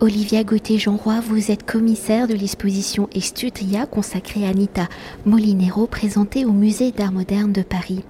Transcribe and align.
Olivia 0.00 0.44
Gauthier-Jeanroy, 0.44 1.18
vous 1.18 1.50
êtes 1.50 1.66
commissaire 1.66 2.28
de 2.28 2.34
l'exposition 2.34 3.08
Estudria 3.16 3.84
consacrée 3.84 4.46
à 4.46 4.50
Anita 4.50 4.88
Molinero 5.26 5.88
présentée 5.88 6.44
au 6.44 6.52
musée 6.52 6.92
d'art 6.92 7.10
moderne 7.10 7.50
de 7.50 7.62
Paris. 7.62 8.04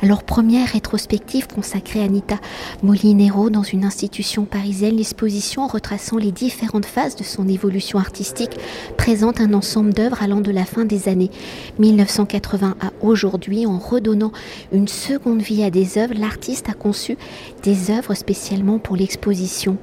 Alors 0.00 0.22
première 0.22 0.68
rétrospective 0.68 1.46
consacrée 1.46 2.00
à 2.00 2.04
Anita 2.04 2.36
Molinero 2.82 3.50
dans 3.50 3.62
une 3.62 3.84
institution 3.84 4.46
parisienne, 4.46 4.96
l'exposition 4.96 5.66
retraçant 5.66 6.16
les 6.16 6.32
différentes 6.32 6.86
phases 6.86 7.14
de 7.14 7.24
son 7.24 7.46
évolution 7.46 7.98
artistique 7.98 8.56
présente 8.96 9.38
un 9.38 9.52
ensemble 9.52 9.92
d'œuvres 9.92 10.22
allant 10.22 10.40
de 10.40 10.50
la 10.50 10.64
fin 10.64 10.86
des 10.86 11.10
années 11.10 11.30
1980 11.78 12.76
à 12.80 12.90
aujourd'hui 13.02 13.66
en 13.66 13.78
redonnant 13.78 14.32
une 14.72 14.88
seconde 14.88 15.42
vie 15.42 15.62
à 15.62 15.68
des 15.68 15.98
œuvres. 15.98 16.14
L'artiste 16.14 16.70
a 16.70 16.74
conçu 16.74 17.18
des 17.62 17.90
œuvres 17.90 18.14
spécialement 18.14 18.78
pour 18.78 18.96
l'exposition 18.96 19.76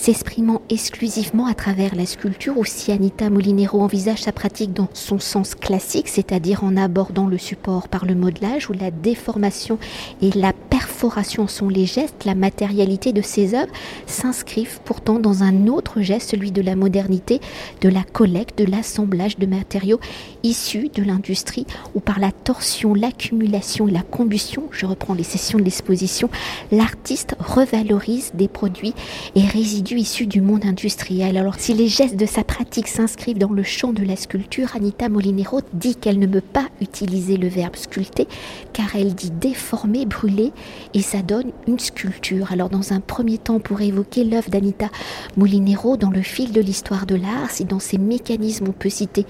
s'exprimant 0.00 0.62
exclusivement 0.70 1.46
à 1.46 1.52
travers 1.52 1.94
la 1.94 2.06
sculpture, 2.06 2.56
aussi 2.56 2.90
Anita 2.90 3.28
Molinero 3.28 3.82
envisage 3.82 4.22
sa 4.22 4.32
pratique 4.32 4.72
dans 4.72 4.88
son 4.94 5.18
sens 5.18 5.54
classique, 5.54 6.08
c'est-à-dire 6.08 6.64
en 6.64 6.78
abordant 6.78 7.26
le 7.26 7.36
support 7.36 7.86
par 7.86 8.06
le 8.06 8.14
modelage 8.14 8.70
où 8.70 8.72
la 8.72 8.90
déformation 8.90 9.78
et 10.22 10.30
la 10.30 10.54
perforation 10.80 11.46
sont 11.46 11.68
les 11.68 11.84
gestes, 11.84 12.24
la 12.24 12.34
matérialité 12.34 13.12
de 13.12 13.20
ses 13.20 13.54
œuvres 13.54 13.72
s'inscrivent 14.06 14.80
pourtant 14.82 15.18
dans 15.18 15.42
un 15.42 15.66
autre 15.66 16.00
geste, 16.00 16.30
celui 16.30 16.52
de 16.52 16.62
la 16.62 16.74
modernité, 16.74 17.40
de 17.82 17.90
la 17.90 18.02
collecte, 18.02 18.56
de 18.56 18.64
l'assemblage 18.64 19.36
de 19.36 19.44
matériaux 19.44 20.00
issus 20.42 20.88
de 20.94 21.02
l'industrie 21.02 21.66
où 21.94 22.00
par 22.00 22.18
la 22.18 22.32
torsion, 22.32 22.94
l'accumulation 22.94 23.88
et 23.88 23.90
la 23.90 24.00
combustion, 24.00 24.64
je 24.70 24.86
reprends 24.86 25.12
les 25.12 25.22
sessions 25.22 25.58
de 25.58 25.64
l'exposition, 25.64 26.30
l'artiste 26.72 27.36
revalorise 27.38 28.30
des 28.32 28.48
produits 28.48 28.94
et 29.34 29.46
résidus 29.46 29.98
issus 29.98 30.26
du 30.26 30.40
monde 30.40 30.64
industriel. 30.64 31.36
Alors 31.36 31.56
si 31.58 31.74
les 31.74 31.88
gestes 31.88 32.16
de 32.16 32.26
sa 32.26 32.42
pratique 32.42 32.88
s'inscrivent 32.88 33.38
dans 33.38 33.52
le 33.52 33.64
champ 33.64 33.92
de 33.92 34.02
la 34.02 34.16
sculpture, 34.16 34.74
Anita 34.76 35.10
Molinero 35.10 35.60
dit 35.74 35.96
qu'elle 35.96 36.18
ne 36.18 36.26
peut 36.26 36.40
pas 36.40 36.68
utiliser 36.80 37.36
le 37.36 37.48
verbe 37.48 37.76
sculpter 37.76 38.26
car 38.72 38.96
elle 38.96 39.14
dit 39.14 39.30
déformer, 39.30 40.06
brûler 40.06 40.52
et 40.94 41.02
ça 41.02 41.22
donne 41.22 41.52
une 41.66 41.78
sculpture. 41.78 42.52
Alors 42.52 42.68
dans 42.68 42.92
un 42.92 43.00
premier 43.00 43.38
temps 43.38 43.60
pour 43.60 43.80
évoquer 43.80 44.24
l'œuvre 44.24 44.50
d'Anita 44.50 44.88
Molinero 45.36 45.96
dans 45.96 46.10
le 46.10 46.22
fil 46.22 46.52
de 46.52 46.60
l'histoire 46.60 47.06
de 47.06 47.14
l'art, 47.14 47.50
si 47.50 47.64
dans 47.64 47.78
ses 47.78 47.98
mécanismes 47.98 48.68
on 48.68 48.72
peut 48.72 48.90
citer 48.90 49.26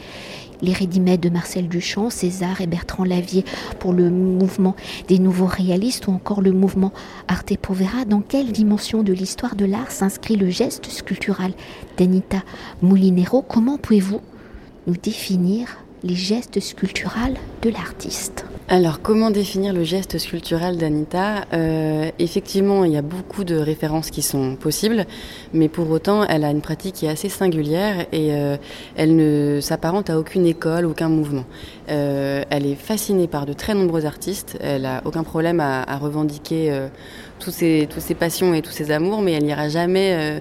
les 0.63 0.73
rédimètres 0.73 1.23
de 1.23 1.31
Marcel 1.31 1.69
Duchamp, 1.69 2.11
César 2.11 2.61
et 2.61 2.67
Bertrand 2.67 3.05
Lavier 3.05 3.45
pour 3.79 3.93
le 3.93 4.11
mouvement 4.11 4.77
des 5.09 5.19
nouveaux 5.19 5.47
réalistes 5.47 6.07
ou 6.07 6.13
encore 6.13 6.43
le 6.43 6.53
mouvement 6.53 6.93
Arte 7.29 7.57
Povera. 7.57 8.05
Dans 8.05 8.21
quelle 8.21 8.53
dimension 8.53 9.03
de 9.03 9.13
l'histoire 9.13 9.57
de 9.57 9.65
l'art 9.65 9.91
s'inscrit 9.91 10.37
le 10.37 10.51
geste 10.51 10.87
sculptural 10.87 11.53
d'Anita 11.97 12.43
Moulinero 12.83 13.43
Comment 13.43 13.79
pouvez-vous 13.79 14.21
nous 14.87 14.97
définir 14.97 15.79
les 16.03 16.15
gestes 16.17 16.61
sculpturaux 16.61 17.35
de 17.63 17.71
l'artiste? 17.71 18.45
Alors, 18.73 19.03
comment 19.03 19.33
définir 19.33 19.73
le 19.73 19.83
geste 19.83 20.19
sculptural 20.19 20.77
d'Anita? 20.77 21.45
Euh, 21.53 22.09
Effectivement, 22.21 22.85
il 22.85 22.93
y 22.93 22.97
a 22.97 23.03
beaucoup 23.03 23.43
de 23.43 23.57
références 23.57 24.11
qui 24.13 24.23
sont 24.23 24.55
possibles, 24.55 25.07
mais 25.53 25.69
pour 25.69 25.91
autant, 25.91 26.23
elle 26.23 26.45
a 26.45 26.53
une 26.53 26.61
pratique 26.61 26.95
qui 26.95 27.07
est 27.07 27.09
assez 27.09 27.29
singulière 27.29 28.07
et 28.13 28.33
euh, 28.33 28.57
elle 28.95 29.17
ne 29.17 29.59
s'apparente 29.61 30.09
à 30.09 30.21
aucune 30.21 30.47
école, 30.47 30.87
aucun 30.87 31.09
mouvement. 31.09 31.47
Euh, 31.89 32.45
elle 32.49 32.65
est 32.65 32.77
fascinée 32.77 33.27
par 33.27 33.45
de 33.45 33.55
très 33.55 33.75
nombreux 33.75 34.07
artistes. 34.07 34.57
Elle 34.61 34.87
a 34.87 35.03
aucun 35.05 35.25
problème 35.25 35.59
à, 35.59 35.97
revendiquer 35.97 36.73
ses, 37.41 37.89
tous 37.91 38.01
ses 38.01 38.15
passions 38.15 38.55
et 38.55 38.63
tous 38.63 38.71
ses 38.71 38.93
amours, 38.93 39.21
mais 39.21 39.33
elle 39.33 39.47
n'ira 39.47 39.69
jamais 39.69 40.41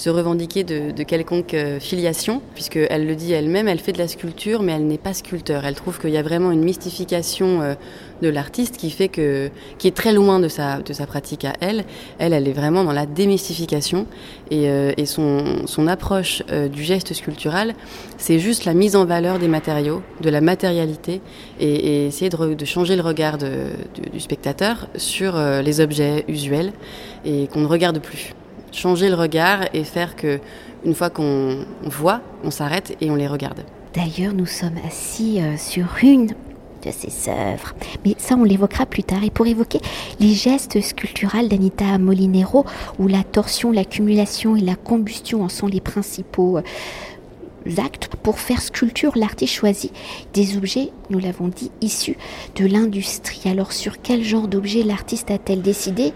se 0.00 0.08
revendiquer 0.08 0.64
de, 0.64 1.02
quelconque 1.02 1.52
euh, 1.52 1.78
filiation, 1.78 2.40
puisqu'elle 2.54 3.06
le 3.06 3.14
dit 3.14 3.34
elle-même, 3.34 3.68
elle 3.68 3.80
fait 3.80 3.92
de 3.92 3.98
la 3.98 4.08
sculpture, 4.08 4.62
mais 4.62 4.72
elle 4.72 4.86
n'est 4.86 4.96
pas 4.96 5.12
sculpteur. 5.12 5.66
Elle 5.66 5.74
trouve 5.74 6.00
qu'il 6.00 6.08
y 6.08 6.16
a 6.16 6.22
vraiment 6.22 6.52
une 6.52 6.64
mystification 6.64 7.60
euh, 7.60 7.74
de 8.22 8.30
l'artiste 8.30 8.78
qui 8.78 8.90
fait 8.90 9.08
que, 9.08 9.50
qui 9.76 9.88
est 9.88 9.94
très 9.94 10.14
loin 10.14 10.40
de 10.40 10.48
sa, 10.48 10.80
de 10.80 10.94
sa 10.94 11.06
pratique 11.06 11.44
à 11.44 11.52
elle. 11.60 11.84
Elle, 12.18 12.32
elle 12.32 12.48
est 12.48 12.54
vraiment 12.54 12.82
dans 12.82 12.94
la 12.94 13.04
démystification 13.04 14.06
et, 14.50 14.70
euh, 14.70 14.92
et 14.96 15.04
son, 15.04 15.66
son 15.66 15.86
approche 15.86 16.42
du 16.72 16.82
geste 16.82 17.12
sculptural, 17.12 17.74
c'est 18.16 18.38
juste 18.38 18.64
la 18.64 18.72
mise 18.72 18.96
en 18.96 19.04
valeur 19.04 19.38
des 19.38 19.48
matériaux, 19.48 20.02
de 20.22 20.30
la 20.30 20.40
matérialité 20.40 21.20
et, 21.60 22.06
essayer 22.06 22.30
de, 22.30 22.54
de, 22.54 22.64
changer 22.64 22.96
le 22.96 23.02
regard 23.02 23.36
du 23.36 24.20
spectateur 24.20 24.88
sur 24.96 25.38
les 25.62 25.80
objets 25.80 26.24
usuels 26.28 26.72
et 27.24 27.48
qu'on 27.48 27.60
ne 27.60 27.66
regarde 27.66 27.98
plus 28.00 28.34
changer 28.72 29.08
le 29.08 29.14
regard 29.14 29.60
et 29.72 29.84
faire 29.84 30.16
que 30.16 30.40
une 30.84 30.94
fois 30.94 31.10
qu'on 31.10 31.64
voit, 31.84 32.20
on 32.44 32.50
s'arrête 32.50 32.96
et 33.00 33.10
on 33.10 33.14
les 33.14 33.26
regarde. 33.26 33.64
D'ailleurs, 33.94 34.32
nous 34.32 34.46
sommes 34.46 34.78
assis 34.86 35.40
euh, 35.40 35.56
sur 35.56 35.86
une 36.02 36.28
de 36.28 36.90
ses 36.90 37.30
œuvres. 37.30 37.74
Mais 38.04 38.14
ça, 38.18 38.36
on 38.36 38.44
l'évoquera 38.44 38.86
plus 38.86 39.02
tard. 39.02 39.22
Et 39.24 39.30
pour 39.30 39.46
évoquer 39.46 39.80
les 40.18 40.32
gestes 40.32 40.80
sculpturaux 40.80 41.46
d'Anita 41.46 41.98
Molinero, 41.98 42.64
où 42.98 43.08
la 43.08 43.22
torsion, 43.22 43.72
l'accumulation 43.72 44.56
et 44.56 44.60
la 44.60 44.76
combustion 44.76 45.42
en 45.42 45.48
sont 45.48 45.66
les 45.66 45.80
principaux 45.80 46.58
euh, 46.58 46.62
actes, 47.76 48.08
pour 48.22 48.38
faire 48.38 48.62
sculpture, 48.62 49.12
l'artiste 49.16 49.52
choisit 49.54 49.92
des 50.32 50.56
objets, 50.56 50.90
nous 51.10 51.18
l'avons 51.18 51.48
dit, 51.48 51.70
issus 51.82 52.16
de 52.56 52.64
l'industrie. 52.64 53.42
Alors, 53.50 53.72
sur 53.72 54.00
quel 54.00 54.22
genre 54.22 54.48
d'objet 54.48 54.82
l'artiste 54.82 55.30
a-t-elle 55.30 55.62
décidé? 55.62 56.14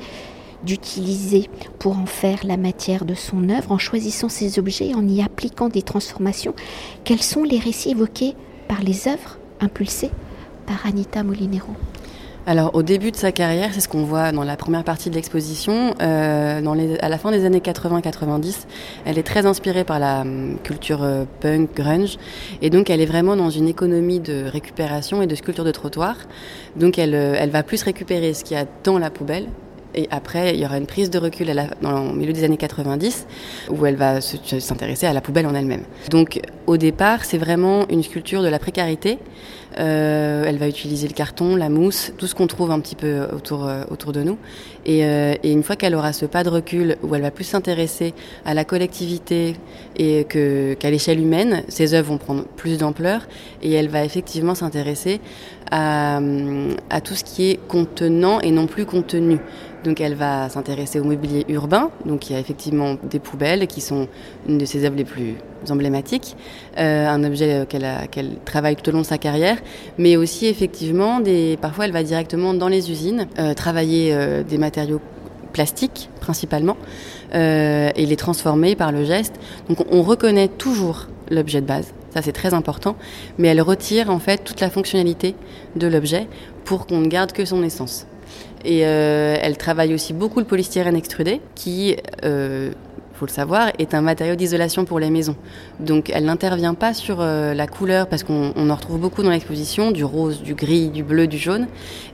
D'utiliser 0.65 1.49
pour 1.79 1.99
en 1.99 2.07
faire 2.07 2.41
la 2.45 2.57
matière 2.57 3.05
de 3.05 3.15
son 3.15 3.49
œuvre 3.49 3.73
en 3.73 3.79
choisissant 3.79 4.29
ces 4.29 4.59
objets, 4.59 4.95
en 4.95 5.07
y 5.07 5.23
appliquant 5.23 5.69
des 5.69 5.83
transformations. 5.83 6.55
Quels 7.05 7.23
sont 7.23 7.43
les 7.43 7.59
récits 7.59 7.91
évoqués 7.91 8.35
par 8.69 8.83
les 8.83 9.09
œuvres 9.09 9.39
impulsées 9.61 10.11
par 10.67 10.87
Anita 10.87 11.23
Molinero? 11.23 11.75
Alors 12.47 12.75
au 12.75 12.83
début 12.83 13.11
de 13.11 13.17
sa 13.17 13.33
carrière, 13.33 13.71
c'est 13.73 13.81
ce 13.81 13.89
qu'on 13.89 14.05
voit 14.05 14.31
dans 14.31 14.45
la 14.45 14.57
première 14.57 14.85
partie 14.85 15.09
de 15.09 15.15
l'exposition, 15.15 15.95
euh, 16.03 16.97
à 17.01 17.09
la 17.09 17.19
fin 17.19 17.31
des 17.31 17.47
années 17.47 17.61
80-90, 17.61 18.67
elle 19.07 19.19
est 19.19 19.23
très 19.23 19.47
inspirée 19.47 19.85
par 19.85 19.99
la 19.99 20.21
hum, 20.21 20.59
culture 20.63 21.03
euh, 21.03 21.25
punk, 21.41 21.75
grunge, 21.75 22.19
et 22.61 22.69
donc 22.69 22.91
elle 22.91 23.01
est 23.01 23.07
vraiment 23.07 23.35
dans 23.35 23.49
une 23.49 23.67
économie 23.67 24.21
de 24.21 24.45
récupération 24.45 25.23
et 25.23 25.27
de 25.27 25.35
sculpture 25.35 25.65
de 25.65 25.71
trottoir. 25.71 26.17
Donc 26.77 26.99
elle, 26.99 27.15
euh, 27.15 27.35
elle 27.39 27.49
va 27.49 27.63
plus 27.63 27.83
récupérer 27.83 28.35
ce 28.35 28.45
qu'il 28.45 28.59
y 28.59 28.61
a 28.61 28.67
dans 28.85 28.99
la 28.99 29.09
poubelle 29.09 29.47
et 29.95 30.09
après, 30.11 30.55
il 30.55 30.61
y 30.61 30.65
aura 30.65 30.79
une 30.79 30.87
prise 30.87 31.11
de 31.11 31.19
recul 31.19 31.53
dans 31.83 32.13
le 32.13 32.17
milieu 32.17 32.33
des 32.33 32.45
années 32.45 32.57
90 32.57 33.27
où 33.71 33.87
elle 33.87 33.97
va 33.97 34.21
s'intéresser 34.21 35.07
à 35.07 35.13
la 35.13 35.21
poubelle 35.21 35.47
en 35.47 35.55
elle-même. 35.55 35.85
Donc 36.11 36.41
au 36.67 36.77
départ, 36.77 37.25
c'est 37.25 37.39
vraiment 37.39 37.89
une 37.89 38.03
sculpture 38.03 38.43
de 38.43 38.49
la 38.49 38.59
précarité. 38.59 39.19
Euh, 39.79 40.45
elle 40.47 40.59
va 40.59 40.69
utiliser 40.69 41.09
le 41.09 41.15
carton, 41.15 41.57
la 41.57 41.69
mousse, 41.69 42.13
tout 42.17 42.27
ce 42.27 42.35
qu'on 42.35 42.47
trouve 42.47 42.71
un 42.71 42.81
petit 42.81 42.95
peu 42.95 43.27
autour, 43.33 43.67
euh, 43.67 43.83
autour 43.91 44.13
de 44.13 44.23
nous. 44.23 44.39
Et, 44.87 45.05
euh, 45.05 45.35
et 45.43 45.53
une 45.53 45.63
fois 45.63 45.77
qu'elle 45.77 45.95
aura 45.95 46.13
ce 46.13 46.27
pas 46.27 46.45
de 46.45 46.51
recul 46.51 46.97
où 47.03 47.15
elle 47.15 47.23
va 47.23 47.31
plus 47.31 47.45
s'intéresser 47.45 48.15
à 48.45 48.55
la 48.55 48.65
collectivité 48.65 49.57
et 49.97 50.25
qu'à 50.25 50.91
l'échelle 50.91 51.21
humaine, 51.21 51.63
ses 51.69 51.95
œuvres 51.95 52.09
vont 52.09 52.19
prendre 52.19 52.45
plus 52.45 52.79
d'ampleur 52.79 53.27
et 53.63 53.73
elle 53.73 53.89
va 53.89 54.05
effectivement 54.05 54.55
s'intéresser 54.55 55.21
à, 55.71 56.21
tout 57.03 57.15
ce 57.15 57.25
qui 57.25 57.51
est 57.51 57.61
contenant 57.69 58.41
et 58.41 58.51
non 58.51 58.67
plus 58.67 58.87
contenu. 58.87 59.39
Donc 59.83 60.01
elle 60.01 60.15
va 60.15 60.49
s'intéresser 60.49 60.99
au 60.99 61.05
mobilier 61.05 61.45
urbain. 61.49 61.91
Donc 62.07 62.31
il 62.31 62.33
y 62.33 62.37
a 62.37 62.39
effectivement 62.39 62.97
des 63.03 63.19
poubelles 63.19 63.67
qui 63.67 63.81
sont 63.81 64.09
une 64.49 64.57
de 64.57 64.65
ses 64.65 64.85
œuvres 64.85 64.97
les 64.97 65.05
plus 65.05 65.35
emblématiques, 65.69 66.37
euh, 66.79 67.07
un 67.09 67.25
objet 67.25 67.67
qu'elle 67.69 68.39
travaille 68.45 68.77
tout 68.77 68.89
au 68.91 68.93
long 68.93 69.01
de 69.01 69.07
sa 69.07 69.19
carrière, 69.19 69.59
mais 69.99 70.17
aussi 70.17 70.47
effectivement 70.47 71.21
des. 71.21 71.59
Parfois 71.61 71.85
elle 71.87 71.93
va 71.93 72.03
directement 72.03 72.55
dans 72.55 72.69
les 72.69 72.91
usines 72.91 73.27
euh, 73.39 73.53
travailler 73.55 74.17
des 74.49 74.59
matériaux 74.59 74.74
plastiques 75.53 76.11
principalement 76.21 76.77
euh, 77.35 77.91
et 77.95 78.07
les 78.07 78.17
transformer 78.17 78.77
par 78.77 78.93
le 78.93 79.05
geste. 79.05 79.35
Donc 79.69 79.87
on 79.91 80.03
reconnaît 80.03 80.49
toujours 80.49 81.09
l'objet 81.31 81.61
de 81.61 81.67
base. 81.67 81.95
Ça, 82.13 82.23
c'est 82.23 82.33
très 82.33 82.55
important. 82.55 82.97
Mais 83.39 83.49
elle 83.49 83.61
retire, 83.61 84.11
en 84.11 84.21
fait, 84.21 84.45
toute 84.45 84.61
la 84.61 84.71
fonctionnalité 84.71 85.35
de 85.75 85.87
l'objet 85.89 86.29
pour 86.65 86.87
qu'on 86.87 87.01
ne 87.01 87.09
garde 87.09 87.33
que 87.33 87.45
son 87.45 87.63
essence. 87.65 88.07
Et 88.65 88.87
euh, 88.87 89.37
elle 89.41 89.59
travaille 89.59 89.93
aussi 89.95 90.13
beaucoup 90.13 90.39
le 90.39 90.47
polystyrène 90.47 90.97
extrudé, 90.97 91.41
qui, 91.55 91.97
euh, 92.25 92.71
faut 93.15 93.27
le 93.27 93.31
savoir, 93.31 93.71
est 93.79 93.95
un 93.95 94.01
matériau 94.01 94.35
d'isolation 94.35 94.85
pour 94.85 94.99
les 94.99 95.11
maisons. 95.11 95.37
Donc 95.81 96.11
elle 96.11 96.25
n'intervient 96.25 96.75
pas 96.75 96.95
sur 96.95 97.21
euh, 97.21 97.55
la 97.55 97.67
couleur, 97.67 98.09
parce 98.09 98.23
qu'on 98.23 98.53
en 98.71 98.75
retrouve 98.75 98.99
beaucoup 98.99 99.23
dans 99.23 99.31
l'exposition, 99.31 99.91
du 99.91 100.05
rose, 100.05 100.43
du 100.43 100.55
gris, 100.55 100.89
du 100.89 101.03
bleu, 101.03 101.27
du 101.27 101.39
jaune. 101.39 101.67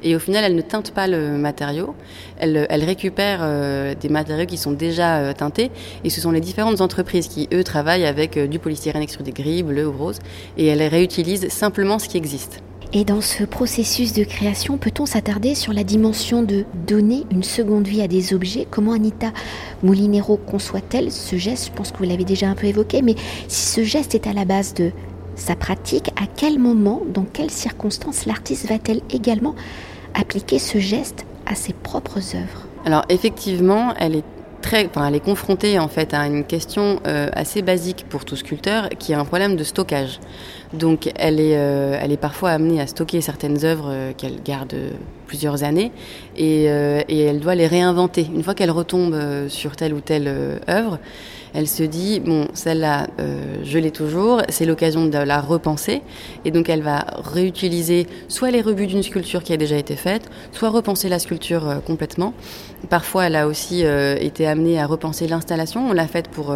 Et 0.02 0.14
au 0.14 0.18
final, 0.18 0.44
elle 0.44 0.54
ne 0.54 0.62
teinte 0.62 0.92
pas 0.92 1.06
le 1.06 1.32
matériau. 1.32 1.94
Elle, 2.38 2.84
récupère 2.84 3.40
euh, 3.42 3.94
des 3.98 4.08
matériaux 4.08 4.46
qui 4.46 4.56
sont 4.56 4.72
déjà 4.72 5.18
euh, 5.18 5.32
teintés. 5.32 5.70
Et 6.04 6.10
ce 6.10 6.20
sont 6.20 6.30
les 6.30 6.40
différentes 6.40 6.80
entreprises 6.80 7.28
qui, 7.28 7.48
eux, 7.52 7.64
travaillent 7.64 8.06
avec 8.06 8.38
du 8.38 8.58
polystyrène 8.58 9.02
extrudé 9.02 9.32
gris, 9.32 9.62
bleu 9.62 9.86
ou 9.86 9.92
rose. 9.92 10.18
Et 10.56 10.66
elle 10.66 10.82
réutilise 10.82 11.48
simplement 11.48 11.98
ce 11.98 12.08
qui 12.08 12.16
existe. 12.16 12.62
Et 12.92 13.04
dans 13.04 13.20
ce 13.20 13.44
processus 13.44 14.14
de 14.14 14.24
création, 14.24 14.76
peut-on 14.76 15.06
s'attarder 15.06 15.54
sur 15.54 15.72
la 15.72 15.84
dimension 15.84 16.42
de 16.42 16.64
donner 16.88 17.24
une 17.30 17.44
seconde 17.44 17.86
vie 17.86 18.02
à 18.02 18.08
des 18.08 18.34
objets? 18.34 18.66
Comment 18.68 18.92
Anita 18.92 19.32
Moulinero 19.84 20.36
conçoit-elle 20.36 21.12
ce 21.12 21.36
geste? 21.36 21.68
Je 21.68 21.72
pense 21.72 21.92
que 21.92 21.98
vous 21.98 22.04
l'avez 22.04 22.24
déjà 22.24 22.48
un 22.48 22.56
peu 22.56 22.66
évoqué, 22.66 23.00
mais 23.00 23.14
si 23.46 23.66
ce 23.66 23.84
geste 23.84 24.16
est 24.16 24.26
à 24.26 24.32
la 24.32 24.44
base 24.44 24.74
de 24.74 24.90
sa 25.36 25.54
pratique, 25.54 26.08
à 26.20 26.26
quel 26.26 26.58
moment, 26.58 27.02
dans 27.14 27.22
quelles 27.22 27.52
circonstances 27.52 28.26
l'artiste 28.26 28.68
va-t-elle 28.68 29.02
également 29.10 29.54
appliquer 30.14 30.58
ce 30.58 30.78
geste 30.78 31.24
à 31.46 31.54
ses 31.54 31.72
propres 31.72 32.34
œuvres? 32.34 32.66
Alors 32.84 33.04
effectivement, 33.08 33.94
elle 34.00 34.16
est 34.16 34.24
elle 34.72 35.14
est 35.14 35.20
confrontée 35.20 35.78
en 35.78 35.88
fait 35.88 36.14
à 36.14 36.26
une 36.26 36.44
question 36.44 37.00
euh, 37.06 37.28
assez 37.32 37.62
basique 37.62 38.06
pour 38.08 38.24
tout 38.24 38.36
sculpteur, 38.36 38.88
qui 38.98 39.12
est 39.12 39.14
un 39.14 39.24
problème 39.24 39.56
de 39.56 39.64
stockage. 39.64 40.20
Donc, 40.72 41.10
elle 41.16 41.40
est, 41.40 41.56
euh, 41.56 41.98
elle 42.00 42.12
est 42.12 42.16
parfois 42.16 42.50
amenée 42.50 42.80
à 42.80 42.86
stocker 42.86 43.20
certaines 43.20 43.64
œuvres 43.64 43.88
euh, 43.90 44.12
qu'elle 44.16 44.42
garde 44.42 44.74
plusieurs 45.26 45.64
années, 45.64 45.92
et, 46.36 46.64
elle 46.64 47.40
doit 47.40 47.54
les 47.54 47.66
réinventer. 47.66 48.26
Une 48.34 48.42
fois 48.42 48.54
qu'elle 48.54 48.70
retombe 48.70 49.16
sur 49.48 49.76
telle 49.76 49.94
ou 49.94 50.00
telle 50.00 50.60
œuvre, 50.68 50.98
elle 51.54 51.68
se 51.68 51.82
dit 51.82 52.20
bon 52.20 52.48
celle-là 52.54 53.08
euh, 53.18 53.56
je 53.62 53.78
l'ai 53.78 53.90
toujours, 53.90 54.42
c'est 54.48 54.64
l'occasion 54.64 55.06
de 55.06 55.18
la 55.18 55.40
repenser 55.40 56.02
et 56.44 56.50
donc 56.50 56.68
elle 56.68 56.82
va 56.82 57.04
réutiliser 57.22 58.06
soit 58.28 58.50
les 58.50 58.60
rebuts 58.60 58.86
d'une 58.86 59.02
sculpture 59.02 59.42
qui 59.42 59.52
a 59.52 59.56
déjà 59.56 59.76
été 59.76 59.96
faite, 59.96 60.30
soit 60.52 60.70
repenser 60.70 61.08
la 61.08 61.18
sculpture 61.18 61.68
euh, 61.68 61.78
complètement. 61.78 62.34
Parfois 62.88 63.26
elle 63.26 63.36
a 63.36 63.46
aussi 63.46 63.84
euh, 63.84 64.16
été 64.20 64.46
amenée 64.46 64.80
à 64.80 64.86
repenser 64.86 65.26
l'installation, 65.26 65.88
on 65.88 65.92
l'a 65.92 66.06
faite 66.06 66.28
pour 66.28 66.54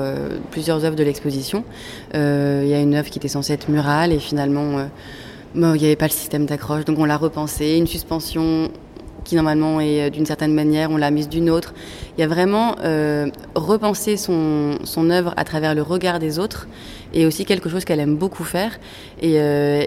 plusieurs 0.50 0.84
œuvres 0.84 0.96
de 0.96 1.04
l'exposition. 1.04 1.64
Il 2.14 2.66
y 2.66 2.74
a 2.74 2.80
une 2.80 2.94
œuvre 2.94 3.10
qui 3.10 3.18
était 3.18 3.28
censée 3.28 3.52
être 3.52 3.68
murale 3.68 4.12
et 4.12 4.18
finalement 4.18 4.88
il 5.54 5.60
n'y 5.60 5.84
avait 5.84 5.96
pas 5.96 6.06
le 6.06 6.12
système 6.12 6.46
d'accroche, 6.46 6.84
donc 6.84 6.98
on 6.98 7.04
l'a 7.04 7.16
repensé, 7.16 7.76
une 7.76 7.86
suspension 7.86 8.70
qui 9.24 9.36
normalement 9.36 9.80
est 9.80 10.02
euh, 10.02 10.10
d'une 10.10 10.26
certaine 10.26 10.54
manière, 10.54 10.90
on 10.90 10.96
l'a 10.96 11.10
mise 11.10 11.28
d'une 11.28 11.50
autre. 11.50 11.74
Il 12.16 12.20
y 12.20 12.24
a 12.24 12.28
vraiment 12.28 12.76
euh, 12.84 13.28
repenser 13.56 14.16
son, 14.16 14.78
œuvre 15.10 15.34
à 15.36 15.44
travers 15.44 15.74
le 15.74 15.82
regard 15.82 16.20
des 16.20 16.38
autres 16.38 16.68
et 17.12 17.26
aussi 17.26 17.44
quelque 17.44 17.68
chose 17.68 17.84
qu'elle 17.84 17.98
aime 17.98 18.14
beaucoup 18.14 18.44
faire 18.44 18.78
et, 19.20 19.34
euh, 19.40 19.84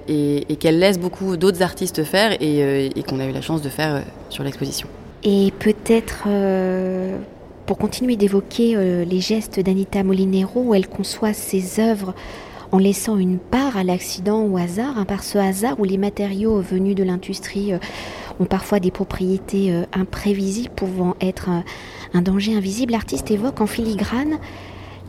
qu'elle 0.59 0.79
laisse 0.79 0.99
beaucoup 0.99 1.37
d'autres 1.37 1.61
artistes 1.61 2.03
faire 2.03 2.33
et, 2.33 2.63
euh, 2.63 2.89
et 2.93 3.03
qu'on 3.03 3.19
a 3.19 3.25
eu 3.25 3.31
la 3.31 3.41
chance 3.41 3.61
de 3.61 3.69
faire 3.69 4.03
sur 4.29 4.43
l'exposition. 4.43 4.89
Et 5.23 5.53
peut-être 5.59 6.27
pour 7.65 7.77
continuer 7.77 8.17
d'évoquer 8.17 8.75
les 9.05 9.19
gestes 9.19 9.59
d'Anita 9.59 10.03
Molinero 10.03 10.61
où 10.61 10.75
elle 10.75 10.87
conçoit 10.87 11.33
ses 11.33 11.79
œuvres 11.79 12.13
en 12.71 12.77
laissant 12.77 13.17
une 13.17 13.39
part 13.39 13.77
à 13.77 13.83
l'accident 13.83 14.43
au 14.43 14.57
hasard, 14.57 14.97
hein, 14.97 15.05
par 15.05 15.23
ce 15.23 15.37
hasard 15.37 15.79
où 15.79 15.85
les 15.85 15.97
matériaux 15.97 16.59
venus 16.59 16.95
de 16.95 17.03
l'industrie 17.03 17.73
ont 18.39 18.45
parfois 18.45 18.79
des 18.79 18.91
propriétés 18.91 19.71
euh, 19.71 19.83
imprévisibles 19.93 20.73
pouvant 20.75 21.15
être 21.21 21.49
un, 21.49 22.21
danger 22.21 22.55
invisible. 22.55 22.93
L'artiste 22.93 23.29
évoque 23.31 23.61
en 23.61 23.67
filigrane 23.67 24.37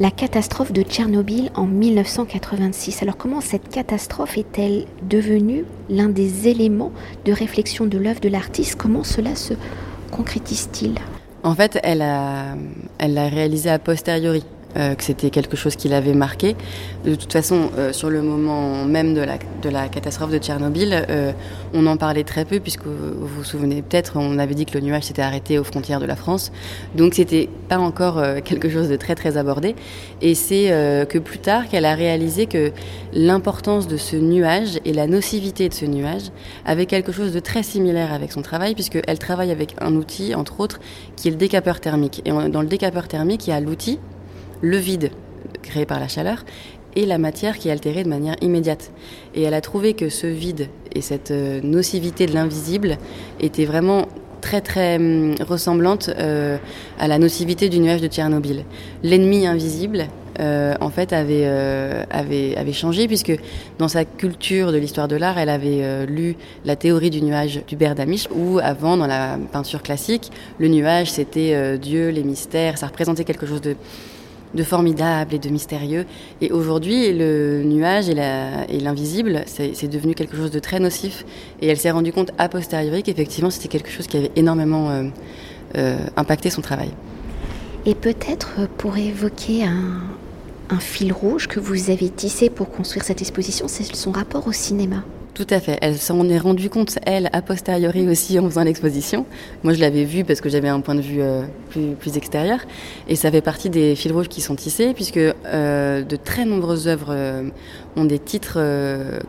la 0.01 0.11
catastrophe 0.11 0.73
de 0.73 0.83
Tchernobyl 0.83 1.51
en 1.55 1.67
1986. 1.67 3.03
Alors 3.03 3.17
comment 3.17 3.41
cette 3.41 3.69
catastrophe 3.69 4.39
est-elle 4.39 4.87
devenue 5.03 5.65
l'un 5.89 6.09
des 6.09 6.49
éléments 6.49 6.93
de 7.25 7.33
réflexion 7.33 7.87
de 7.87 7.99
l'œuvre 7.99 8.21
de 8.21 8.29
l'artiste? 8.29 8.77
Comment 8.77 9.05
cela 9.05 9.35
se 9.35 9.55
concrétise-t-il? 10.13 10.95
En 11.43 11.55
fait, 11.55 11.79
elle 11.83 11.99
l'a 11.99 12.57
elle 12.99 13.19
réalisé 13.19 13.71
a 13.71 13.79
posteriori. 13.79 14.45
Euh, 14.77 14.95
que 14.95 15.03
c'était 15.03 15.31
quelque 15.31 15.57
chose 15.57 15.77
qui 15.77 15.89
l'avait 15.89 16.13
marqué. 16.13 16.55
De 17.03 17.15
toute 17.15 17.33
façon, 17.33 17.71
euh, 17.79 17.95
sur 17.95 18.11
le 18.11 18.21
moment 18.21 18.85
même 18.85 19.15
de 19.15 19.23
la, 19.23 19.39
de 19.63 19.71
la 19.71 19.89
catastrophe 19.89 20.31
de 20.31 20.37
Tchernobyl, 20.37 21.07
euh, 21.09 21.33
on 21.73 21.87
en 21.87 21.97
parlait 21.97 22.23
très 22.23 22.45
peu, 22.45 22.61
puisque 22.61 22.85
vous 22.85 23.27
vous 23.27 23.45
souvenez 23.45 23.81
peut-être, 23.81 24.19
on 24.19 24.39
avait 24.39 24.55
dit 24.55 24.67
que 24.67 24.75
le 24.75 24.85
nuage 24.85 25.05
s'était 25.05 25.23
arrêté 25.23 25.59
aux 25.59 25.65
frontières 25.65 26.01
de 26.01 26.05
la 26.05 26.17
France. 26.17 26.53
Donc 26.95 27.15
c'était 27.15 27.49
pas 27.71 27.79
encore 27.79 28.23
quelque 28.45 28.69
chose 28.69 28.91
de 28.91 28.97
très 28.97 29.15
très 29.15 29.39
abordé. 29.39 29.75
Et 30.21 30.35
c'est 30.35 30.69
que 31.09 31.19
plus 31.19 31.39
tard 31.39 31.67
qu'elle 31.69 31.87
a 31.87 31.95
réalisé 31.95 32.45
que 32.45 32.71
l'importance 33.15 33.89
de 33.89 33.97
ce 33.97 34.17
nuage 34.17 34.81
et 34.85 34.93
la 34.93 35.07
nocivité 35.07 35.71
de 35.71 35.75
ce 35.75 35.87
nuage 35.87 36.31
avait 36.67 36.87
quelque 36.87 37.11
chose 37.11 37.33
de 37.33 37.41
très 37.41 37.63
similaire 37.63 38.13
avec 38.13 38.33
son 38.33 38.43
travail, 38.43 38.75
puisqu'elle 38.75 39.19
travaille 39.19 39.51
avec 39.51 39.75
un 39.81 39.95
outil, 39.95 40.35
entre 40.35 40.61
autres, 40.61 40.79
qui 41.17 41.29
est 41.29 41.31
le 41.31 41.39
décapeur 41.39 41.81
thermique. 41.81 42.21
Et 42.27 42.31
dans 42.31 42.61
le 42.61 42.69
décapeur 42.69 43.09
thermique, 43.09 43.47
il 43.47 43.51
y 43.51 43.55
a 43.55 43.61
l'outil 43.61 43.99
le 44.61 44.77
vide 44.77 45.11
créé 45.63 45.87
par 45.87 46.01
la 46.01 46.09
chaleur 46.09 46.45
et 46.97 47.07
la 47.07 47.19
matière 47.19 47.59
qui 47.59 47.69
est 47.69 47.73
altérée 47.73 48.03
de 48.03 48.09
manière 48.09 48.37
immédiate. 48.41 48.91
Et 49.35 49.43
elle 49.43 49.55
a 49.55 49.61
trouvé 49.61 49.95
que 49.95 50.09
ce 50.09 50.27
vide 50.27 50.69
et 50.95 51.01
cette 51.01 51.31
euh, 51.31 51.61
nocivité 51.63 52.27
de 52.27 52.35
l'invisible 52.35 52.97
étaient 53.41 53.67
vraiment 53.67 54.07
très 54.41 54.61
très 54.61 54.97
hum, 54.97 55.35
ressemblantes 55.41 56.11
euh, 56.19 56.57
à 56.99 57.09
la 57.09 57.19
nocivité 57.19 57.69
du 57.69 57.79
nuage 57.79 58.01
de 58.01 58.09
Tchernobyl. 58.09 58.65
L'ennemi 59.03 59.47
invisible, 59.47 60.07
euh, 60.41 60.75
en 60.81 60.91
fait, 60.91 61.13
avait, 61.13 61.47
avait, 62.11 62.57
avait 62.57 62.73
changé 62.73 63.07
puisque 63.07 63.37
dans 63.79 63.89
sa 63.89 64.05
culture 64.05 64.73
de 64.73 64.79
l'histoire 64.79 65.09
de 65.09 65.17
l'art, 65.17 65.39
elle 65.39 65.49
avait 65.49 66.07
lu 66.07 66.37
la 66.65 66.77
théorie 66.77 67.11
du 67.11 67.21
nuage 67.23 67.61
d'Hubert 67.67 67.97
Damisch 67.97 68.29
où 68.35 68.59
avant, 68.61 68.97
dans 68.97 69.09
la 69.09 69.39
peinture 69.53 69.83
classique, 69.83 70.31
le 70.59 70.69
nuage 70.69 71.11
c'était 71.11 71.77
Dieu, 71.79 72.11
les 72.11 72.23
mystères, 72.23 72.79
ça 72.79 72.87
représentait 72.87 73.25
quelque 73.25 73.47
chose 73.47 73.61
de 73.61 73.75
de 74.55 74.63
formidable 74.63 75.35
et 75.35 75.39
de 75.39 75.49
mystérieux. 75.49 76.07
Et 76.41 76.51
aujourd'hui, 76.53 77.13
le 77.13 77.63
nuage 77.65 78.09
et 78.09 78.15
l'invisible, 78.81 79.43
c'est 79.47 79.89
devenu 79.89 80.15
quelque 80.15 80.37
chose 80.37 80.51
de 80.51 80.59
très 80.59 80.81
nocif. 80.81 81.25
Et 81.61 81.69
elle 81.69 81.77
s'est 81.77 81.91
rendue 81.91 82.13
compte 82.13 82.33
a 82.39 82.49
posteriori 82.49 83.03
qu'effectivement, 83.03 83.51
c'était 83.51 83.69
quelque 83.69 83.91
chose 83.91 84.07
qui 84.07 84.17
avait 84.17 84.33
énormément 84.37 84.91
euh, 84.91 85.05
euh, 85.77 85.99
impacté 86.17 86.51
son 86.51 86.63
travail. 86.63 86.91
Et 87.87 87.95
peut-être 87.95 88.69
pour 88.77 88.97
évoquer 88.99 89.65
un 89.65 90.79
fil 90.79 91.13
rouge 91.13 91.47
que 91.47 91.61
vous 91.61 91.91
avez 91.91 92.11
tissé 92.11 92.51
pour 92.51 92.71
construire 92.71 93.05
cette 93.05 93.23
exposition, 93.23 93.69
c'est 93.69 93.95
son 93.95 94.13
rapport 94.13 94.47
au 94.47 94.53
cinéma. 94.53 95.05
Tout 95.39 95.47
à 95.51 95.61
fait. 95.61 95.79
Elle 95.83 95.99
s'en 95.99 96.29
est 96.29 96.39
rendue 96.39 96.69
compte, 96.69 96.99
elle, 97.07 97.31
a 97.33 97.43
posteriori 97.43 98.09
aussi 98.09 98.41
en 98.41 98.49
faisant 98.49 98.65
l'exposition. 98.65 99.25
Moi, 99.63 99.73
je 99.73 99.79
l'avais 99.79 100.03
vue 100.03 100.25
parce 100.25 100.41
que 100.41 100.49
j'avais 100.49 100.67
un 100.67 100.81
point 100.81 100.97
de 100.97 101.01
vue 101.01 101.23
euh, 101.23 101.43
plus, 101.71 102.17
extérieur. 102.17 102.59
Et 103.09 103.15
ça 103.15 103.31
fait 103.31 103.41
partie 103.41 103.71
des 103.71 103.95
fils 103.95 104.11
rouges 104.11 104.27
qui 104.27 104.41
sont 104.41 104.57
tissés, 104.57 104.95
puisque 104.95 105.17
euh, 105.19 106.03
de 106.03 106.17
très 106.17 106.45
nombreuses 106.45 106.89
œuvres 106.89 107.13
euh, 107.13 107.51
ont 107.95 108.05
des 108.05 108.19
titres 108.19 108.59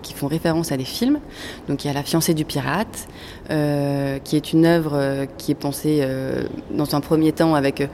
qui 0.01 0.15
font 0.15 0.25
référence 0.25 0.71
à 0.71 0.77
des 0.77 0.83
films. 0.83 1.19
Donc 1.67 1.85
il 1.85 1.88
y 1.88 1.91
a 1.91 1.94
La 1.94 2.01
fiancée 2.01 2.33
du 2.33 2.44
pirate, 2.44 3.07
qui 3.47 4.35
est 4.35 4.53
une 4.53 4.65
œuvre 4.65 5.27
qui 5.38 5.51
est 5.51 5.56
pensée 5.56 6.07
dans 6.71 6.95
un 6.95 7.01
premier 7.01 7.31
temps 7.31 7.56
avec 7.56 7.88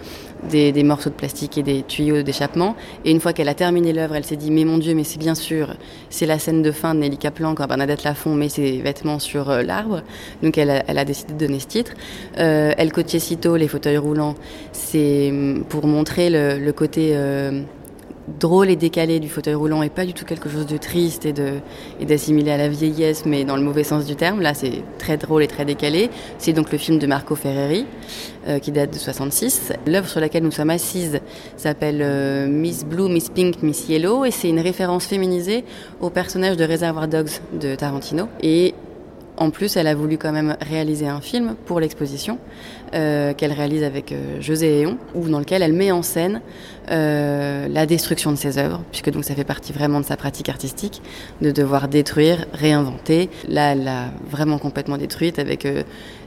des, 0.50 0.83
morceaux 0.83 1.09
de 1.09 1.15
plastique 1.15 1.57
et 1.57 1.63
des 1.63 1.83
tuyaux 1.83 2.21
d'échappement. 2.24 2.75
Et 3.03 3.12
une 3.12 3.19
fois 3.19 3.34
qu'elle 3.34 3.50
a 3.50 3.53
terminé 3.53 3.93
l'œuvre, 3.93 4.15
elle 4.15 4.25
s'est 4.25 4.36
dit 4.36 4.51
mais 4.51 4.65
mon 4.65 4.77
Dieu, 4.77 4.93
mais 4.96 5.03
c'est 5.03 5.20
bien 5.20 5.36
sûr, 5.36 5.75
c'est 6.10 6.25
la 6.25 6.39
scène 6.39 6.62
de 6.62 6.72
fin 6.72 6.96
de 6.96 7.00
Nelly 7.00 7.17
Kaplan 7.17 7.55
quand 7.55 7.67
Bernadette 7.67 8.03
Lafont 8.03 8.36
met 8.36 8.50
ses 8.50 8.81
vêtements 8.81 9.20
sur 9.20 9.50
l'arbre. 9.50 10.01
Donc 10.41 10.58
elle 10.58 10.70
a, 10.70 10.84
elle 10.88 11.05
décidé 11.05 11.34
de 11.34 11.39
donner 11.39 11.60
ce 11.60 11.67
titre. 11.67 11.93
El 12.36 12.91
Cochecito, 12.91 13.55
les 13.55 13.67
fauteuils 13.67 13.98
roulants, 13.98 14.36
c'est 14.72 15.29
hum, 15.29 15.63
pour 15.67 15.88
montrer 15.88 16.29
le, 16.29 16.58
le 16.60 16.74
côté 16.74 17.15
drôle 18.27 18.70
et 18.70 18.75
décalé 18.75 19.20
du 19.20 19.29
fauteuil 19.29 19.53
roulant 19.53 19.84
et 19.84 19.89
pas 19.89 20.05
du 20.05 20.13
tout 20.13 20.25
quelque 20.25 20.50
chose 20.50 20.65
de 20.65 20.77
triste 20.77 21.25
et 21.25 21.34
de 21.34 21.60
d'assimilé 22.01 22.51
à 22.51 22.58
la 22.58 22.67
vieillesse 22.67 23.25
mais 23.25 23.44
dans 23.44 23.55
le 23.55 23.62
mauvais 23.62 23.84
sens 23.84 24.05
du 24.05 24.15
terme 24.15 24.41
là 24.41 24.53
c'est 24.53 24.84
très 24.98 25.17
drôle 25.17 25.44
et 25.44 25.48
très 25.48 25.65
décalé. 25.65 26.10
C'est 26.38 26.53
donc 26.53 26.72
le 26.72 26.77
film 26.77 27.00
de 27.00 27.08
Marco 27.08 27.36
Ferreri 27.36 27.86
euh, 28.48 28.60
qui 28.60 28.72
date 28.72 28.94
de 28.94 28.98
66 28.98 29.74
l'œuvre 29.86 30.08
sur 30.08 30.20
laquelle 30.20 30.44
nous 30.44 30.51
sommes 30.51 30.70
assises 30.70 31.20
s'appelle 31.58 32.01
euh, 32.01 32.48
Miss 32.48 32.86
Blue 32.86 33.10
Miss 33.10 33.29
Pink 33.29 33.62
Miss 33.62 33.88
Yellow 33.89 34.25
et 34.25 34.32
c'est 34.32 34.50
une 34.50 34.60
référence 34.60 35.05
féminisée 35.05 35.63
au 36.01 36.10
personnage 36.10 36.58
de 36.58 36.65
Reservoir 36.65 37.08
Dogs 37.08 37.29
de 37.60 37.75
Tarantino. 37.75 38.27
Et 38.41 38.74
en 39.38 39.50
plus, 39.50 39.75
elle 39.77 39.88
a 39.88 39.96
voulu 39.96 40.18
quand 40.18 40.32
même 40.32 40.56
réaliser 40.62 41.08
un 41.08 41.22
film 41.22 41.56
pour 41.65 41.80
l'exposition 41.80 42.38
euh, 42.94 43.34
qu'elle 43.34 43.51
réalise 43.51 43.84
avec 43.84 44.12
euh, 44.12 44.42
José 44.42 44.80
Héon, 44.80 44.98
ou 45.13 45.27
dans 45.27 45.39
lequel 45.39 45.62
elle 45.62 45.74
met 45.74 45.92
en 45.92 46.01
scène 46.01 46.42
euh, 46.92 47.68
la 47.68 47.86
destruction 47.86 48.32
de 48.32 48.38
ses 48.38 48.58
œuvres, 48.58 48.82
puisque 48.92 49.12
donc 49.12 49.25
ça 49.25 49.36
fait 49.36 49.44
partie 49.44 49.74
vraiment 49.74 50.00
de 50.00 50.06
sa 50.06 50.15
pratique 50.15 50.50
artistique, 50.50 51.01
de 51.42 51.51
devoir 51.51 51.88
détruire, 51.88 52.46
réinventer. 52.54 53.30
Là, 53.50 53.74
elle 53.74 53.84
l'a 53.84 54.12
vraiment 54.30 54.58
complètement 54.60 54.98
détruite 54.98 55.39
avec 55.39 55.68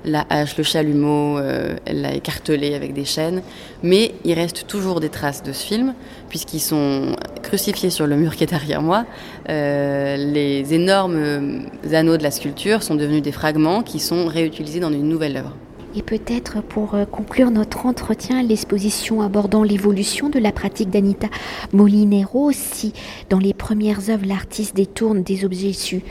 la 0.05 0.27
hache, 0.29 0.57
le 0.59 0.65
chalumeau, 0.65 1.38
elle 1.38 2.03
l'a 2.03 2.15
écartelé 2.15 2.75
avec 2.75 2.93
des 2.93 3.05
chaînes. 3.05 3.43
Mais 3.83 4.15
il 4.25 4.35
reste 4.35 4.67
toujours 4.67 5.00
des 5.00 5.09
traces 5.09 5.43
de 5.43 5.53
ce 5.53 5.65
film, 5.65 5.95
puisqu'ils 6.29 6.61
sont 6.61 7.17
crucifiés 7.49 7.88
sur 7.88 8.07
le 8.07 8.14
mur 8.17 8.37
qui 8.37 8.45
est 8.45 8.49
derrière 8.49 8.83
moi. 8.83 9.07
Euh, 9.49 10.17
les 10.17 10.75
énormes 10.75 11.62
anneaux 11.90 12.19
de 12.19 12.23
la 12.23 12.31
sculpture 12.31 12.83
sont 12.83 12.95
devenus 12.95 13.23
des 13.23 13.33
fragments 13.33 13.83
qui 13.83 14.00
sont 14.00 14.26
réutilisés 14.26 14.81
dans 14.81 14.93
une 14.93 15.09
nouvelle 15.09 15.38
œuvre. 15.38 15.57
Et 15.97 16.02
peut-être 16.02 16.62
pour 16.62 16.95
euh, 16.95 17.07
conclure 17.07 17.50
notre 17.50 17.87
entretien, 17.87 18.43
l'exposition 18.43 19.23
abordant 19.23 19.62
l'évolution 19.62 20.28
de 20.28 20.38
la 20.38 20.52
pratique 20.52 20.90
d'Anita 20.90 21.28
Molinero, 21.73 22.50
si 22.52 22.93
dans 23.31 23.38
les 23.38 23.55
premières 23.55 24.11
œuvres 24.11 24.26
l'artiste 24.26 24.76
détourne 24.76 25.23
des 25.23 25.47
objets 25.47 25.69
issus 25.69 26.02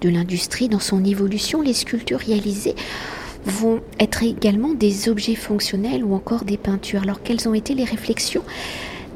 de 0.00 0.08
l'industrie, 0.08 0.70
dans 0.70 0.80
son 0.80 1.04
évolution, 1.04 1.60
les 1.60 1.74
sculptures 1.74 2.20
réalisées 2.20 2.74
vont 3.44 3.80
être 4.00 4.22
également 4.22 4.72
des 4.72 5.10
objets 5.10 5.34
fonctionnels 5.34 6.02
ou 6.02 6.14
encore 6.14 6.44
des 6.44 6.56
peintures. 6.56 7.02
Alors 7.02 7.22
quelles 7.22 7.46
ont 7.46 7.54
été 7.54 7.74
les 7.74 7.84
réflexions 7.84 8.42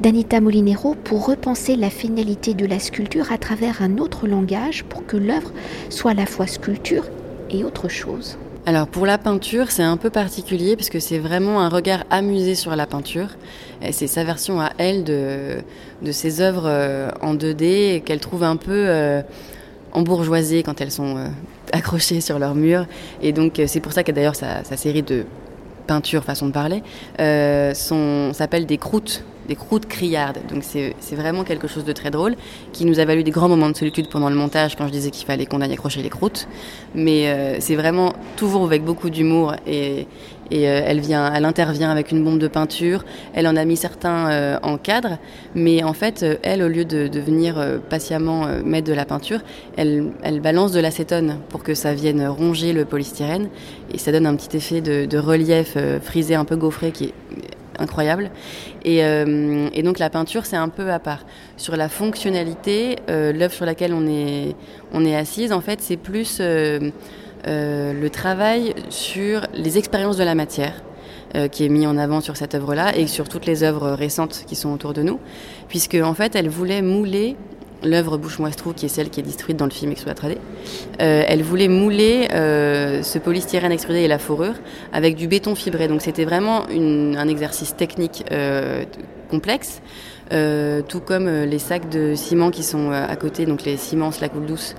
d'Anita 0.01 0.41
Molinero 0.41 0.95
pour 0.95 1.27
repenser 1.27 1.75
la 1.75 1.91
finalité 1.91 2.55
de 2.55 2.65
la 2.65 2.79
sculpture 2.79 3.31
à 3.31 3.37
travers 3.37 3.83
un 3.83 3.99
autre 3.99 4.27
langage 4.27 4.83
pour 4.85 5.05
que 5.05 5.15
l'œuvre 5.15 5.51
soit 5.89 6.11
à 6.11 6.13
la 6.15 6.25
fois 6.25 6.47
sculpture 6.47 7.03
et 7.51 7.63
autre 7.63 7.87
chose 7.87 8.37
alors 8.67 8.87
pour 8.87 9.07
la 9.07 9.17
peinture, 9.17 9.71
c'est 9.71 9.81
un 9.81 9.97
peu 9.97 10.11
particulier 10.11 10.75
puisque 10.75 11.01
c'est 11.01 11.17
vraiment 11.17 11.61
un 11.61 11.69
regard 11.69 12.03
amusé 12.11 12.53
sur 12.53 12.75
la 12.75 12.85
peinture. 12.85 13.29
C'est 13.89 14.05
sa 14.05 14.23
version 14.23 14.61
à 14.61 14.69
elle 14.77 15.03
de, 15.03 15.63
ses 16.11 16.41
œuvres 16.41 16.67
euh, 16.67 17.09
en 17.21 17.33
2D 17.33 18.03
qu'elle 18.03 18.19
trouve 18.19 18.43
un 18.43 18.57
peu 18.57 18.85
euh, 18.87 19.23
embourgeoisées 19.93 20.61
quand 20.61 20.79
elles 20.79 20.91
sont 20.91 21.17
euh, 21.17 21.27
accrochées 21.73 22.21
sur 22.21 22.37
leur 22.37 22.53
mur. 22.53 22.85
Et 23.23 23.33
donc 23.33 23.59
c'est 23.65 23.79
pour 23.79 23.93
ça 23.93 24.03
que 24.03 24.11
d'ailleurs 24.11 24.35
sa, 24.35 24.63
série 24.63 25.01
de 25.01 25.25
peintures, 25.87 26.23
façon 26.23 26.45
de 26.45 26.51
parler, 26.51 26.83
s'appelle 27.17 28.67
des 28.67 28.77
croûtes 28.77 29.25
des 29.47 29.55
croûtes 29.55 29.87
criardes. 29.87 30.39
Donc 30.49 30.63
c'est 30.63 31.15
vraiment 31.15 31.43
quelque 31.43 31.67
chose 31.67 31.83
de 31.83 31.93
très 31.93 32.11
drôle 32.11 32.35
qui 32.73 32.85
nous 32.85 32.99
a 32.99 33.05
valu 33.05 33.23
des 33.23 33.31
grands 33.31 33.49
moments 33.49 33.69
de 33.69 33.75
solitude 33.75 34.09
pendant 34.09 34.29
le 34.29 34.35
montage 34.35 34.75
quand 34.75 34.87
je 34.87 34.91
disais 34.91 35.11
qu'il 35.11 35.25
fallait 35.25 35.45
qu'on 35.45 35.61
aille 35.61 35.73
accrocher 35.73 36.01
les 36.01 36.09
croûtes. 36.09 36.47
Mais 36.95 37.27
euh, 37.27 37.57
c'est 37.59 37.75
vraiment 37.75 38.13
toujours 38.35 38.65
avec 38.65 38.83
beaucoup 38.83 39.09
d'humour 39.09 39.55
et, 39.65 40.07
et 40.51 40.69
euh, 40.69 40.81
elle 40.85 40.99
vient, 40.99 41.33
elle 41.33 41.45
intervient 41.45 41.89
avec 41.89 42.11
une 42.11 42.23
bombe 42.23 42.39
de 42.39 42.47
peinture. 42.47 43.03
Elle 43.33 43.47
en 43.47 43.55
a 43.55 43.65
mis 43.65 43.77
certains 43.77 44.29
euh, 44.29 44.59
en 44.63 44.77
cadre, 44.77 45.17
mais 45.55 45.83
en 45.83 45.93
fait, 45.93 46.25
elle, 46.43 46.61
au 46.61 46.67
lieu 46.67 46.85
de, 46.85 47.07
de 47.07 47.19
venir 47.19 47.55
patiemment 47.89 48.47
mettre 48.63 48.87
de 48.87 48.93
la 48.93 49.05
peinture, 49.05 49.39
elle, 49.77 50.11
elle 50.23 50.39
balance 50.39 50.71
de 50.71 50.79
l'acétone 50.79 51.37
pour 51.49 51.63
que 51.63 51.73
ça 51.73 51.93
vienne 51.93 52.25
ronger 52.27 52.73
le 52.73 52.85
polystyrène 52.85 53.49
et 53.93 53.97
ça 53.97 54.11
donne 54.11 54.25
un 54.25 54.35
petit 54.35 54.55
effet 54.55 54.81
de, 54.81 55.05
de 55.05 55.17
relief 55.17 55.77
frisé 56.01 56.35
un 56.35 56.45
peu 56.45 56.55
gaufré 56.55 56.91
qui 56.91 57.05
est 57.05 57.13
incroyable. 57.81 58.31
Euh, 58.85 59.69
et, 59.73 59.83
donc 59.83 59.99
la 59.99 60.09
peinture, 60.09 60.45
c'est 60.45 60.55
un 60.55 60.69
peu 60.69 60.91
à 60.91 60.99
part. 60.99 61.25
Sur 61.57 61.75
la 61.75 61.89
fonctionnalité, 61.89 62.97
euh, 63.09 63.33
l'œuvre 63.33 63.53
sur 63.53 63.65
laquelle 63.65 63.93
on 63.93 64.07
est, 64.07 64.55
on 64.93 65.05
est 65.05 65.15
assise, 65.15 65.51
en 65.51 65.61
fait, 65.61 65.81
c'est 65.81 65.97
plus 65.97 66.37
euh, 66.39 66.91
le 67.45 68.09
travail 68.09 68.73
sur 68.89 69.47
les 69.53 69.77
expériences 69.77 70.17
de 70.17 70.23
la 70.23 70.35
matière. 70.35 70.83
qui 71.53 71.63
est 71.63 71.69
mis 71.69 71.87
en 71.87 71.97
avant 71.97 72.19
sur 72.19 72.35
cette 72.35 72.55
œuvre-là 72.55 72.93
et 72.97 73.07
sur 73.07 73.29
toutes 73.29 73.45
les 73.45 73.63
œuvres 73.63 73.91
récentes 73.91 74.43
qui 74.47 74.55
sont 74.57 74.73
autour 74.73 74.91
de 74.91 75.01
nous, 75.01 75.17
puisque 75.69 75.95
en 75.95 76.13
fait 76.13 76.35
elle 76.35 76.49
voulait 76.49 76.81
mouler 76.81 77.37
l'œuvre 77.83 78.17
Bouche-Moistrou, 78.17 78.73
qui 78.73 78.85
est 78.85 78.89
celle 78.89 79.09
qui 79.09 79.19
est 79.19 79.23
détruite 79.23 79.57
dans 79.57 79.65
le 79.65 79.71
film 79.71 79.91
Explode 79.91 80.17
3D, 80.17 80.37
euh, 81.01 81.23
elle 81.27 81.43
voulait 81.43 81.67
mouler 81.67 82.27
euh, 82.33 83.03
ce 83.03 83.19
polystyrène 83.19 83.71
extrudé 83.71 83.99
et 83.99 84.07
la 84.07 84.19
fourrure 84.19 84.55
avec 84.93 85.15
du 85.15 85.27
béton 85.27 85.55
fibré. 85.55 85.87
Donc 85.87 86.01
c'était 86.01 86.25
vraiment 86.25 86.65
un 86.67 87.27
exercice 87.27 87.75
technique 87.75 88.25
euh, 88.31 88.85
complexe, 89.29 89.81
tout 90.87 90.99
comme 91.01 91.27
les 91.27 91.59
sacs 91.59 91.89
de 91.89 92.15
ciment 92.15 92.51
qui 92.51 92.63
sont 92.63 92.91
à 92.91 93.15
côté, 93.15 93.45
donc 93.45 93.63
les 93.63 93.77
ciments, 93.77 94.11
la 94.21 94.29
coule 94.29 94.45
douce. 94.45 94.75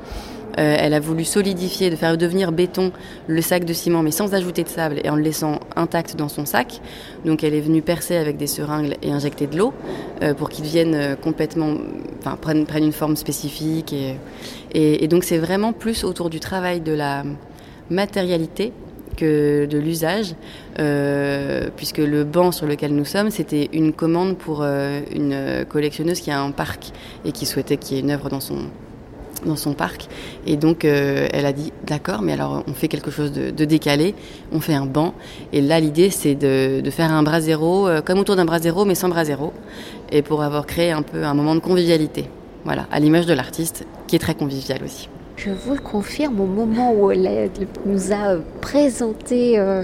Euh, 0.59 0.77
elle 0.79 0.95
a 0.95 1.01
voulu 1.01 1.25
solidifier, 1.25 1.91
de 1.91 1.97
faire 1.97 2.17
devenir 2.17 2.53
béton 2.53 2.93
le 3.27 3.41
sac 3.41 3.65
de 3.65 3.73
ciment, 3.73 4.03
mais 4.03 4.11
sans 4.11 4.35
ajouter 4.35 4.63
de 4.63 4.69
sable 4.69 5.01
et 5.03 5.09
en 5.09 5.17
le 5.17 5.23
laissant 5.23 5.61
intact 5.77 6.17
dans 6.17 6.29
son 6.29 6.45
sac. 6.45 6.81
Donc 7.25 7.43
elle 7.43 7.55
est 7.55 7.61
venue 7.61 7.83
percer 7.83 8.17
avec 8.17 8.37
des 8.37 8.47
seringues 8.47 8.97
et 9.03 9.13
injecter 9.13 9.47
de 9.47 9.57
l'eau 9.57 9.73
euh, 10.23 10.35
pour 10.35 10.51
qu'il 10.51 10.65
devienne 10.65 10.95
euh, 10.95 11.17
complètement, 11.17 11.75
enfin 12.19 12.37
prenne, 12.37 12.67
une 12.85 12.93
forme 12.93 13.17
spécifique. 13.17 13.95
Et, 14.75 15.09
donc 15.09 15.25
c'est 15.25 15.39
vraiment 15.39 15.73
plus 15.73 16.05
autour 16.05 16.31
du 16.31 16.41
travail 16.41 16.81
de 16.81 16.93
la 16.93 17.25
matérialité 17.91 18.73
que 19.17 19.67
de 19.67 19.79
l'usage, 19.79 20.35
puisque 21.77 21.99
le 21.99 22.25
banc 22.25 22.51
sur 22.51 22.67
lequel 22.67 22.95
nous 22.95 23.05
sommes, 23.05 23.31
c'était 23.31 23.69
une 23.75 23.93
commande 23.93 24.39
pour 24.39 24.63
une 24.63 25.67
collectionneuse 25.69 26.21
qui 26.21 26.31
a 26.31 26.41
un 26.41 26.51
parc 26.51 26.93
et 27.27 27.33
qui 27.33 27.45
souhaitait 27.45 27.77
qu'il 27.77 27.97
y 27.97 28.01
ait 28.01 28.03
une 28.03 28.11
œuvre 28.11 28.31
dans 28.31 28.41
son, 28.41 28.71
dans 29.45 29.57
son 29.57 29.75
parc. 29.75 30.09
Et 30.47 30.57
donc, 30.57 30.85
euh, 30.85 31.29
elle 31.33 31.47
a 31.47 31.53
dit 31.53 31.73
d'accord, 31.87 32.23
mais 32.23 32.33
alors 32.33 32.65
on 32.67 32.73
fait 32.73 32.89
quelque 32.89 33.11
chose 33.11 33.33
de, 33.33 33.65
décalé, 33.65 34.15
on 34.53 34.61
fait 34.61 34.75
un 34.75 34.87
banc. 34.87 35.15
Et 35.53 35.61
là, 35.61 35.81
l'idée, 35.81 36.11
c'est 36.11 36.35
de, 36.35 36.83
faire 36.91 37.13
un 37.13 37.23
bras 37.23 37.41
zéro, 37.41 37.89
euh, 37.89 38.01
comme 38.01 38.19
autour 38.19 38.37
d'un 38.37 38.45
bras 38.45 38.59
zéro, 38.59 38.85
mais 38.85 38.95
sans 38.95 39.09
bras 39.09 39.25
zéro. 39.25 39.53
Et 40.11 40.23
pour 40.23 40.43
avoir 40.43 40.67
créé 40.67 40.91
un 40.91 41.03
peu 41.03 41.25
un 41.25 41.35
moment 41.35 41.55
de 41.55 41.61
convivialité. 41.61 42.29
Voilà, 42.65 42.87
à 42.93 43.01
l'image 43.01 43.27
de 43.27 43.35
l'artiste, 43.35 43.87
qui 44.07 44.17
est 44.17 44.21
très 44.21 44.35
convivial 44.35 44.81
aussi. 44.85 45.09
Je 45.37 45.51
vous 45.51 45.75
le 45.75 45.81
confirme, 45.81 46.41
au 46.41 46.47
moment 46.47 46.93
où 46.93 47.11
elle 47.11 47.51
nous 47.87 48.13
a 48.13 48.37
présenté 48.61 49.59
euh, 49.59 49.83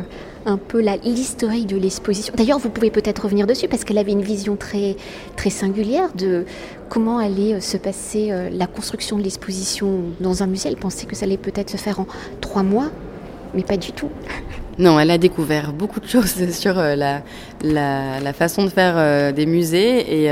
un 0.48 0.56
peu 0.56 0.80
l'historique 1.04 1.66
de 1.66 1.76
l'exposition. 1.76 2.32
D'ailleurs, 2.36 2.58
vous 2.58 2.70
pouvez 2.70 2.90
peut-être 2.90 3.24
revenir 3.24 3.46
dessus 3.46 3.68
parce 3.68 3.84
qu'elle 3.84 3.98
avait 3.98 4.12
une 4.12 4.22
vision 4.22 4.56
très, 4.56 4.96
très 5.36 5.50
singulière 5.50 6.08
de 6.14 6.46
comment 6.88 7.18
allait 7.18 7.54
euh, 7.54 7.60
se 7.60 7.76
passer 7.76 8.32
euh, 8.32 8.48
la 8.50 8.66
construction 8.66 9.18
de 9.18 9.22
l'exposition 9.22 10.04
dans 10.20 10.42
un 10.42 10.46
musée. 10.46 10.68
Elle 10.68 10.76
pensait 10.76 11.06
que 11.06 11.14
ça 11.14 11.26
allait 11.26 11.36
peut-être 11.36 11.70
se 11.70 11.76
faire 11.76 12.00
en 12.00 12.06
trois 12.40 12.62
mois, 12.62 12.90
mais 13.54 13.62
pas 13.62 13.76
du 13.76 13.92
tout. 13.92 14.08
Non, 14.78 14.98
elle 15.00 15.10
a 15.10 15.18
découvert 15.18 15.72
beaucoup 15.72 16.00
de 16.00 16.06
choses 16.06 16.50
sur 16.52 16.78
euh, 16.78 16.94
la, 16.94 17.22
la, 17.62 18.32
façon 18.32 18.64
de 18.64 18.68
faire 18.68 19.32
des 19.32 19.46
musées 19.46 20.24
et 20.24 20.28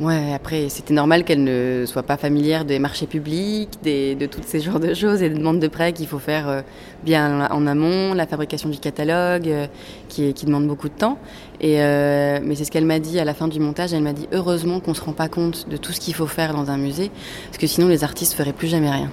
Ouais, 0.00 0.32
après, 0.34 0.70
c'était 0.70 0.94
normal 0.94 1.24
qu'elle 1.24 1.44
ne 1.44 1.84
soit 1.86 2.02
pas 2.02 2.16
familière 2.16 2.64
des 2.64 2.78
marchés 2.78 3.06
publics, 3.06 3.68
des, 3.82 4.14
de 4.14 4.24
tous 4.24 4.40
ces 4.42 4.58
genres 4.60 4.80
de 4.80 4.94
choses 4.94 5.22
et 5.22 5.28
des 5.28 5.34
demandes 5.34 5.60
de 5.60 5.68
prêts 5.68 5.92
qu'il 5.92 6.06
faut 6.06 6.18
faire 6.18 6.48
euh, 6.48 6.62
bien 7.04 7.46
en 7.50 7.66
amont, 7.66 8.14
la 8.14 8.26
fabrication 8.26 8.70
du 8.70 8.78
catalogue, 8.78 9.46
euh, 9.46 9.66
qui, 10.08 10.32
qui, 10.32 10.46
demande 10.46 10.66
beaucoup 10.66 10.88
de 10.88 10.94
temps. 10.94 11.18
Et, 11.60 11.82
euh, 11.82 12.40
mais 12.42 12.54
c'est 12.54 12.64
ce 12.64 12.70
qu'elle 12.70 12.86
m'a 12.86 12.98
dit 12.98 13.20
à 13.20 13.26
la 13.26 13.34
fin 13.34 13.46
du 13.46 13.60
montage. 13.60 13.92
Elle 13.92 14.02
m'a 14.02 14.14
dit 14.14 14.26
heureusement 14.32 14.80
qu'on 14.80 14.94
se 14.94 15.02
rend 15.02 15.12
pas 15.12 15.28
compte 15.28 15.68
de 15.68 15.76
tout 15.76 15.92
ce 15.92 16.00
qu'il 16.00 16.14
faut 16.14 16.26
faire 16.26 16.54
dans 16.54 16.70
un 16.70 16.78
musée, 16.78 17.10
parce 17.48 17.58
que 17.58 17.66
sinon 17.66 17.88
les 17.88 18.02
artistes 18.02 18.32
feraient 18.32 18.54
plus 18.54 18.68
jamais 18.68 18.90
rien. 18.90 19.10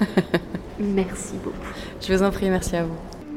merci 0.78 1.32
beaucoup. 1.42 1.56
Je 2.00 2.14
vous 2.14 2.22
en 2.22 2.30
prie, 2.30 2.48
merci 2.48 2.76
à 2.76 2.84
vous. 2.84 3.15